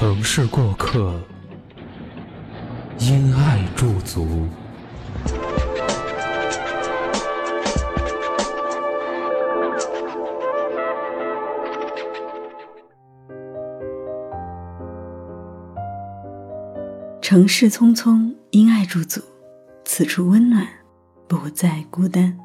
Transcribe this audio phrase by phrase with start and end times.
[0.00, 1.12] 城市过客，
[3.00, 4.46] 因爱驻足。
[17.20, 19.20] 城市匆匆，因爱驻足，
[19.84, 20.64] 此处温暖，
[21.26, 22.38] 不再孤单。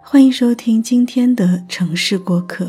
[0.00, 2.64] 欢迎收听今天的《城市过客》。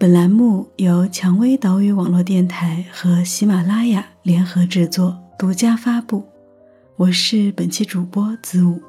[0.00, 6.24] 本栏目由蔷薇岛屿网络电台和喜马拉雅联合制作，独家发布。
[6.94, 8.80] 我是本期主播子午。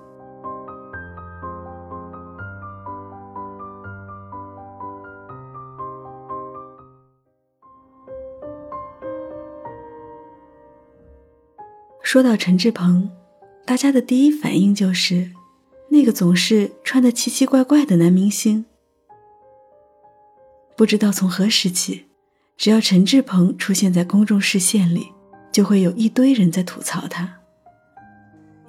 [12.03, 13.09] 说到陈志朋，
[13.66, 15.31] 大家的第一反应就是
[15.89, 18.67] 那个总是穿的奇奇怪怪的男明星。
[20.80, 22.05] 不知道从何时起，
[22.55, 25.11] 只要陈志朋出现在公众视线里，
[25.52, 27.30] 就会有一堆人在吐槽他。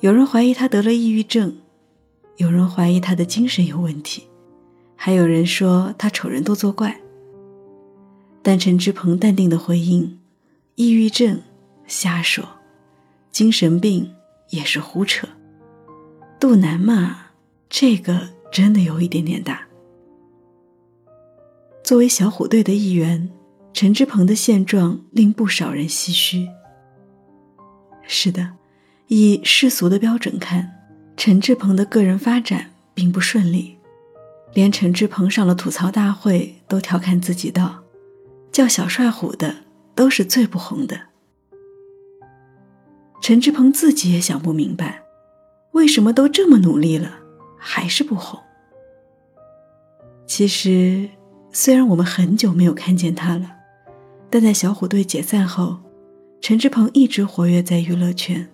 [0.00, 1.56] 有人怀疑他得了抑郁症，
[2.38, 4.24] 有人怀疑他的精神有问题，
[4.96, 7.00] 还有人说他丑人多作怪。
[8.42, 10.18] 但陈志朋淡定的回应
[10.74, 11.40] ：“抑郁症，
[11.86, 12.44] 瞎说；
[13.30, 14.12] 精神病
[14.48, 15.28] 也是胡扯。
[16.40, 17.26] 肚腩嘛，
[17.68, 19.62] 这个真的有一点点大。”
[21.90, 23.28] 作为小虎队的一员，
[23.72, 26.48] 陈志朋的现状令不少人唏嘘。
[28.06, 28.48] 是的，
[29.08, 30.70] 以世俗的标准看，
[31.16, 33.76] 陈志朋的个人发展并不顺利，
[34.54, 37.82] 连陈志朋上了吐槽大会都调侃自己道
[38.52, 39.52] ：“叫小帅虎的
[39.96, 40.96] 都是最不红的。”
[43.20, 45.02] 陈志朋自己也想不明白，
[45.72, 47.18] 为什么都这么努力了，
[47.58, 48.38] 还是不红。
[50.24, 51.10] 其实。
[51.52, 53.50] 虽然我们很久没有看见他了，
[54.30, 55.78] 但在小虎队解散后，
[56.40, 58.48] 陈志朋一直活跃在娱乐圈。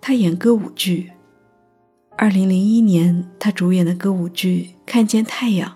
[0.00, 1.10] 他演歌舞剧。
[2.16, 5.68] 二零零一年，他主演的歌舞剧《看见太阳》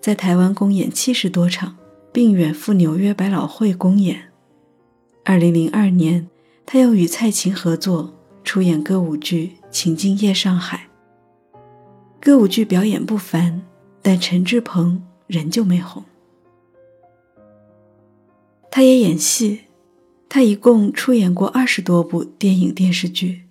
[0.00, 1.76] 在台湾公演七十多场，
[2.12, 4.30] 并远赴纽约百老汇公演。
[5.24, 6.28] 二零零二年，
[6.64, 10.88] 他又与蔡琴合作出演歌舞剧《情境夜上海》。
[12.20, 13.62] 歌舞剧表演不凡，
[14.00, 15.02] 但陈志朋。
[15.30, 16.02] 人就没红。
[18.70, 19.60] 他也演戏，
[20.28, 23.42] 他一共出演过二十多部电影电视剧，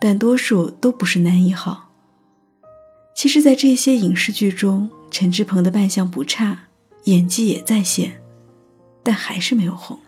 [0.00, 1.90] 但多数都不是男一号。
[3.14, 6.68] 其实，在这些影视剧中，陈志朋的扮相不差，
[7.04, 8.22] 演技也在线，
[9.02, 9.98] 但还是没有红。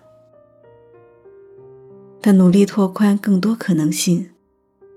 [2.20, 4.30] 他努力拓宽更多可能性。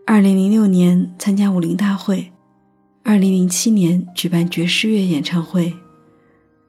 [0.06, 2.32] 二零零六年参加武林大会，
[3.04, 5.74] 二零零七年举办爵士乐演唱会。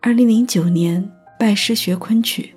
[0.07, 2.55] 二零零九年拜师学昆曲，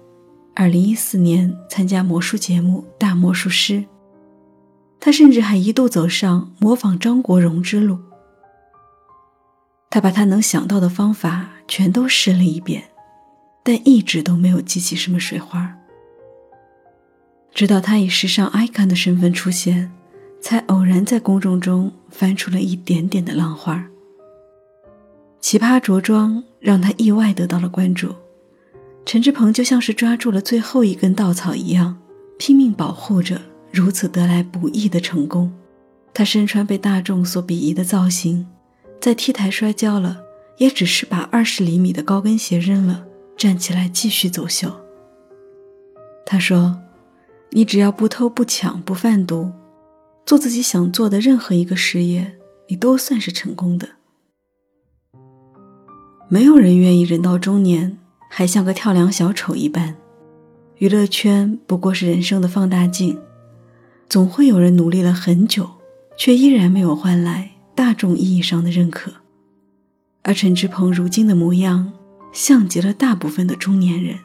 [0.54, 3.74] 二零一四年参加魔术节目《大魔术师》，
[5.00, 7.98] 他甚至还一度走上模仿张国荣之路。
[9.90, 12.84] 他把他能想到的方法全都试了一遍，
[13.64, 15.76] 但一直都没有激起什么水花。
[17.52, 19.92] 直到他以时尚 icon 的身份出现，
[20.40, 23.84] 才偶然在公众中翻出了一点点的浪花。
[25.42, 28.14] 奇葩着装让他意外得到了关注，
[29.06, 31.98] 陈志朋就像是抓住了最后一根稻草一样，
[32.38, 35.52] 拼命保护着如此得来不易的成功。
[36.14, 38.46] 他身穿被大众所鄙夷的造型，
[39.00, 40.22] 在 T 台摔跤了，
[40.58, 43.06] 也只是把二十厘米的高跟鞋扔了，
[43.38, 44.70] 站起来继续走秀。
[46.26, 46.80] 他说
[47.52, 49.52] ：“你只要不偷不抢不贩毒，
[50.26, 52.38] 做自己想做的任何一个事业，
[52.68, 53.88] 你都算是成功的。”
[56.32, 57.98] 没有人愿意人到中年
[58.30, 59.96] 还像个跳梁小丑一般，
[60.78, 63.20] 娱乐圈不过是人生的放大镜，
[64.08, 65.68] 总会有人努力了很久，
[66.16, 69.12] 却依然没有换来大众意义上的认可。
[70.22, 71.92] 而陈志朋如今的模样，
[72.32, 74.16] 像极了大部分的中年人。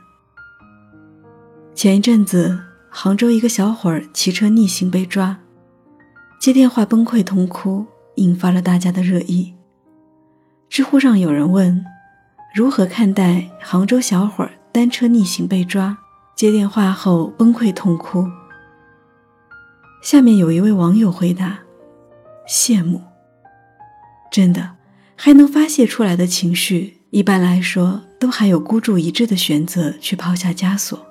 [1.74, 2.60] 前一阵子，
[2.90, 5.38] 杭州一个小伙儿骑车逆行被抓，
[6.38, 7.86] 接电话崩溃痛哭，
[8.16, 9.54] 引发了大家的热议。
[10.68, 11.82] 知乎上有人问。
[12.54, 15.98] 如何看待杭州小伙单车逆行被抓，
[16.36, 18.28] 接电话后崩溃痛哭？
[20.00, 21.58] 下面有一位网友回答：
[22.48, 23.02] 羡慕。
[24.30, 24.76] 真的，
[25.16, 31.04] 还能发泄出来的情绪，一般来说都还有孤注一掷的选择去抛下枷锁，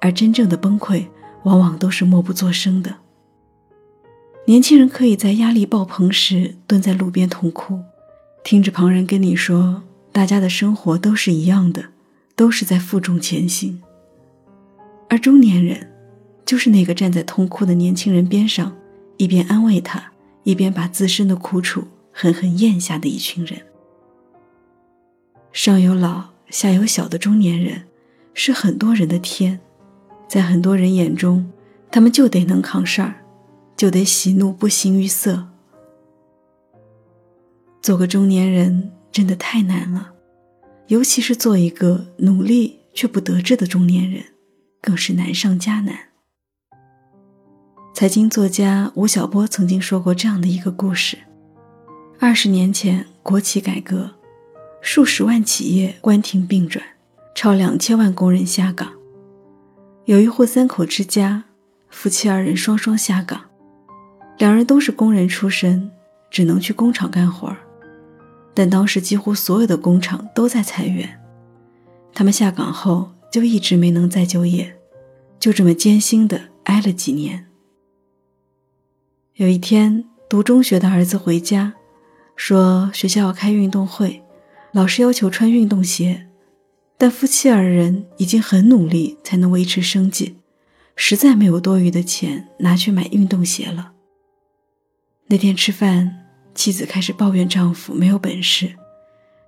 [0.00, 1.06] 而真正的崩溃，
[1.42, 2.94] 往往都是默不作声的。
[4.46, 7.80] 年轻人可以在压力爆棚时蹲在路边痛哭，
[8.44, 9.82] 听着旁人跟你说，
[10.12, 11.86] 大家的生活都是一样的，
[12.36, 13.82] 都是在负重前行。
[15.08, 15.88] 而中年人。
[16.44, 18.76] 就是那个站在痛哭的年轻人边上，
[19.16, 20.12] 一边安慰他，
[20.42, 23.62] 一边把自身的苦楚狠狠咽下的一群人。
[25.52, 27.84] 上有老下有小的中年人，
[28.34, 29.60] 是很多人的天，
[30.28, 31.50] 在很多人眼中，
[31.90, 33.24] 他们就得能扛事儿，
[33.76, 35.46] 就得喜怒不形于色。
[37.80, 40.12] 做个中年人真的太难了，
[40.86, 44.24] 尤其是做一个努力却不得志的中年人，
[44.80, 45.94] 更是难上加难。
[47.92, 51.18] 财经作家吴晓波曾经说过这样的一个故事：
[52.18, 54.10] 二十年前，国企改革，
[54.80, 56.82] 数十万企业关停并转，
[57.34, 58.90] 超两千万工人下岗。
[60.06, 61.44] 有一户三口之家，
[61.90, 63.42] 夫妻二人双双下岗，
[64.38, 65.90] 两人都是工人出身，
[66.30, 67.58] 只能去工厂干活儿
[68.54, 71.20] 但当时几乎所有的工厂都在裁员，
[72.12, 74.76] 他们下岗后就一直没能再就业，
[75.40, 77.46] 就这么艰辛的挨了几年。
[79.36, 81.72] 有一天，读中学的儿子回家，
[82.36, 84.22] 说学校要开运动会，
[84.72, 86.28] 老师要求穿运动鞋，
[86.98, 90.36] 但夫妻二人已经很努力才能维持生计，
[90.94, 93.92] 实在没有多余的钱拿去买运动鞋了。
[95.28, 96.21] 那天吃饭，
[96.54, 98.74] 妻子开始抱怨丈夫没有本事，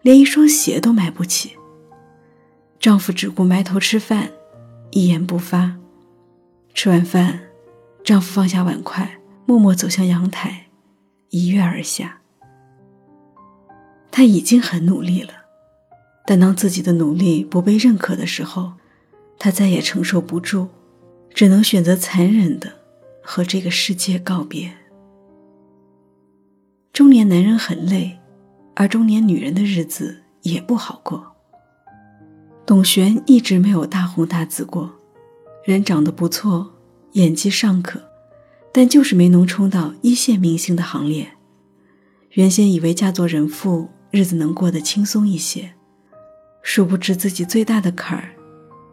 [0.02, 1.56] 连一双鞋都买不起。
[2.78, 4.30] 丈夫只顾埋头吃饭，
[4.90, 5.76] 一言不发。
[6.74, 7.40] 吃完饭，
[8.02, 9.18] 丈夫放下碗筷。
[9.46, 10.68] 默默走向阳台，
[11.28, 12.20] 一跃而下。
[14.10, 15.34] 他已经很努力了，
[16.24, 18.72] 但当自己的努力不被认可的时候，
[19.38, 20.68] 他再也承受不住，
[21.34, 22.72] 只能选择残忍的
[23.22, 24.72] 和这个世界告别。
[26.94, 28.20] 中年男人很累，
[28.76, 31.26] 而中年女人的日子也不好过。
[32.64, 34.92] 董璇一直没有大红大紫过，
[35.64, 36.72] 人长得不错，
[37.14, 38.00] 演技尚可。
[38.72, 41.32] 但就是没能冲到一线明星的行列。
[42.30, 45.74] 原先以为嫁做人妇，日子能过得轻松一些，
[46.62, 48.36] 殊不知自己最大的坎儿，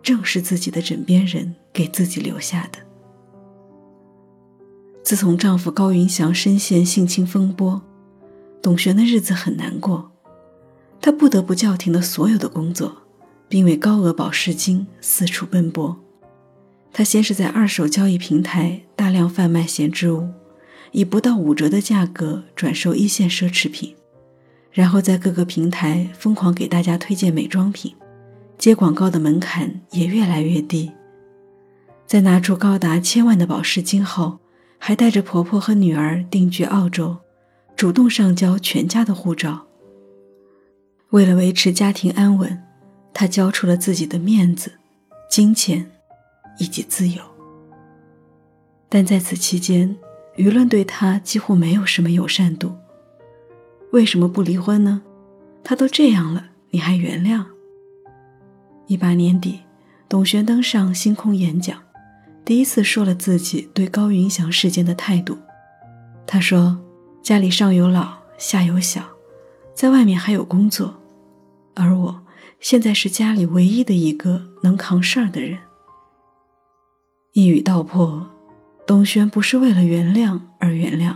[0.01, 2.79] 正是自己的枕边人给自己留下的。
[5.03, 7.81] 自从丈夫高云翔深陷性侵风波，
[8.61, 10.11] 董璇的日子很难过，
[11.01, 12.95] 她不得不叫停了所有的工作，
[13.49, 15.99] 并为高额保释金四处奔波。
[16.93, 20.29] 她先是在二手交易平台大量贩卖闲置物，
[20.91, 23.95] 以不到五折的价格转售一线奢侈品，
[24.71, 27.95] 然后在各个平台疯狂给大家推荐美妆品，
[28.57, 30.91] 接广告的门槛也越来越低。
[32.05, 34.37] 在拿出高达千万的保释金后，
[34.77, 37.15] 还带着婆婆和女儿定居澳洲，
[37.81, 39.65] 主动上交全家的护照。
[41.09, 42.61] 为了维持家庭安稳，
[43.11, 44.73] 他交出了自己的面子、
[45.27, 45.89] 金钱。
[46.59, 47.23] 以及自由，
[48.87, 49.97] 但在此期间，
[50.37, 52.75] 舆论对他几乎没有什么友善度。
[53.93, 55.01] 为什么不离婚呢？
[55.63, 57.43] 他都这样了，你还原谅？
[58.85, 59.61] 一八年底，
[60.07, 61.81] 董璇登上星空演讲，
[62.45, 65.35] 第一次说了自己对高云翔事件的态度。
[66.27, 66.79] 他说
[67.21, 69.03] ：“家里上有老，下有小，
[69.75, 70.95] 在外面还有工作，
[71.75, 72.21] 而我
[72.59, 75.59] 现在是家里唯一的一个能扛事儿的人。”
[77.33, 78.27] 一语道破，
[78.87, 81.15] 董璇不是为了原谅而原谅，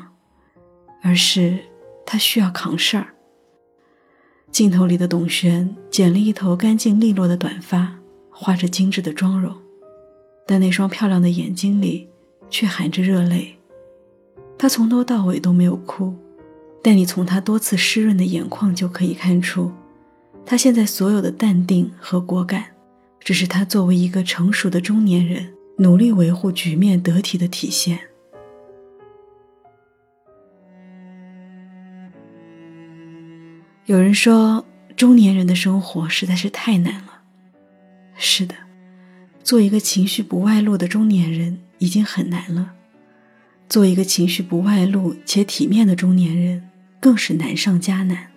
[1.02, 1.58] 而是
[2.06, 3.08] 他需要扛事儿。
[4.52, 7.96] 镜头里的董璇剪了一头干净利落的短发，
[8.30, 9.54] 画着精致的妆容，
[10.46, 12.08] 但那双漂亮的眼睛里
[12.50, 13.58] 却含着热泪。
[14.58, 16.14] 他从头到尾都没有哭，
[16.82, 19.72] 但你从他多次湿润的眼眶就可以看出，
[20.46, 22.66] 他现在所有的淡定和果敢，
[23.20, 25.56] 只是他作为一个成熟的中年人。
[25.78, 28.00] 努力维护局面得体的体现。
[33.86, 37.24] 有人说，中年人的生活实在是太难了。
[38.16, 38.56] 是的，
[39.44, 42.75] 做一个情绪不外露的中年人已经很难了，
[43.68, 46.70] 做一个情绪不外露且体面的中年人
[47.00, 48.28] 更是难上加难。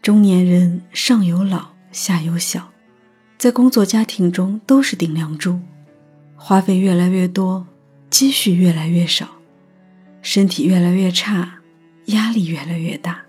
[0.00, 2.70] 中年人上有老，下有小，
[3.36, 5.60] 在工作家庭中都是顶梁柱，
[6.36, 7.66] 花费越来越多，
[8.08, 9.28] 积蓄越来越少，
[10.22, 11.60] 身体越来越差，
[12.06, 13.22] 压力越来越大。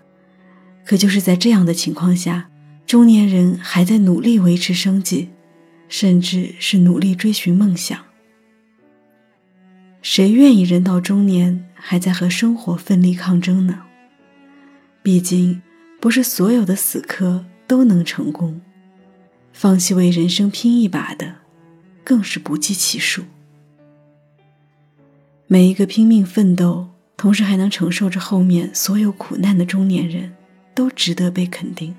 [0.84, 2.48] 可就是在这样的情况下，
[2.86, 5.28] 中年人还在努力维持生计，
[5.88, 7.98] 甚至是努力追寻梦想。
[10.02, 13.82] 谁愿意人到中年还在和生活奋力抗争呢？
[15.02, 15.62] 毕竟。
[16.00, 18.62] 不是所有的死磕都能成功，
[19.52, 21.34] 放弃为人生拼一把的，
[22.02, 23.24] 更是不计其数。
[25.46, 26.88] 每一个拼命奋斗，
[27.18, 30.32] 同时还能承受着后面所有苦难的中年人，
[30.74, 31.94] 都值得被肯定。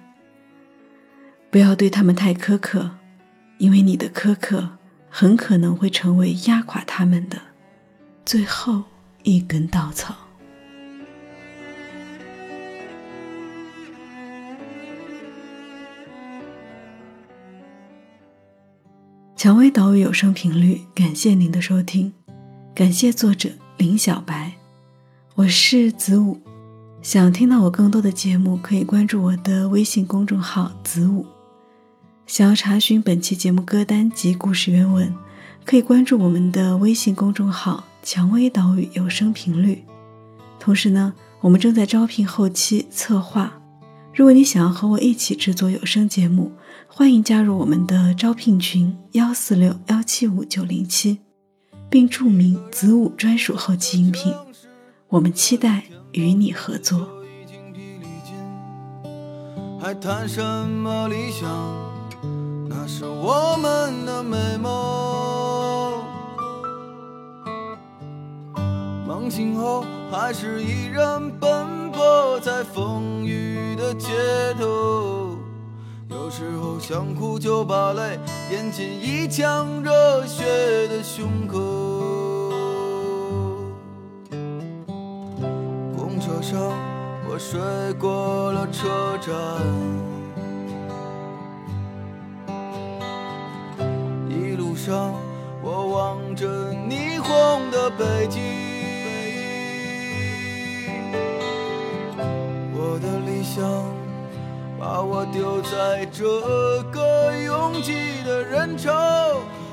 [1.52, 2.98] 不要对他们太苛刻，
[3.60, 4.80] 因为你的苛刻
[5.12, 7.40] 很可能会成为压垮他们的
[8.32, 8.82] 最后
[9.24, 10.16] 一根稻草。
[19.36, 22.14] 蔷薇岛屿有声频率，感谢您的收听，
[22.74, 24.54] 感谢作者林小白，
[25.36, 26.40] 我是子午。
[27.02, 31.26] 想听到我更多的节目，可以关注我的微信公众号子午。
[32.26, 35.14] 想要查询本期节目歌单及故事原文，
[35.66, 39.86] 可以关注我们的微信公众号蔷薇岛屿有声频率。
[40.60, 43.62] 同时呢，我们正在招聘后期策划，
[44.14, 46.52] 如果你想要和我一起制作有声节目。
[46.94, 51.22] 欢迎加入我们的招聘群幺四六幺七五九零七，
[51.90, 54.34] 并注明子午专属后期音频。
[55.08, 57.08] 我们期待与你合作。
[59.80, 61.50] 还谈什么理想？
[62.68, 65.31] 那是我们的美梦。
[69.22, 74.10] 梦醒后，还是依然奔波在风雨的街
[74.60, 75.38] 头。
[76.10, 78.18] 有时候想哭就把泪
[78.52, 80.44] 咽进一腔热血
[80.88, 81.60] 的胸口。
[85.96, 86.60] 公车上
[87.30, 87.62] 我睡
[88.00, 89.32] 过了车站，
[94.28, 95.14] 一路上
[95.62, 98.42] 我望着霓虹的北京，
[105.62, 106.24] 在这
[106.92, 108.92] 个拥挤的人潮，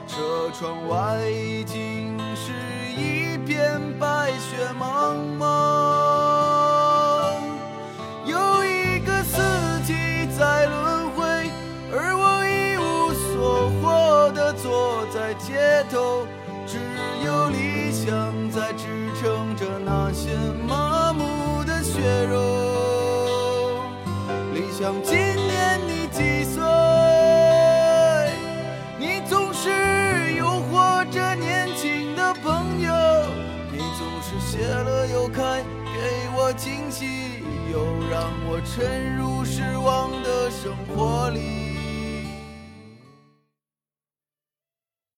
[0.06, 2.52] 车窗外已经是
[2.96, 5.46] 一片白雪茫茫。
[8.26, 9.94] 有一个四季
[10.38, 11.24] 在轮回，
[11.92, 16.26] 而我一无所获的坐在街头，
[16.66, 16.78] 只
[17.24, 22.36] 有理想在支撑着那些麻木的血肉。
[24.54, 25.16] 理想今
[36.58, 37.06] 惊喜，
[37.72, 41.67] 又让我沉入失望的生活里。